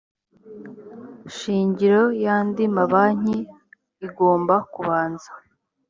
[1.37, 3.37] shingiro y andi mabanki
[4.07, 5.29] igomba kubanza